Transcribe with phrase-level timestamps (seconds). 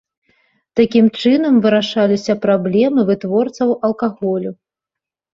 [0.77, 4.51] Такім чынам вырашаліся праблемы вытворцаў алкаголю.